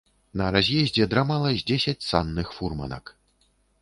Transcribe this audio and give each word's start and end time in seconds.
На 0.39 0.45
раз'ездзе 0.55 1.05
драмала 1.11 1.51
з 1.57 1.61
дзесяць 1.73 2.07
санных 2.09 2.47
фурманак. 2.57 3.05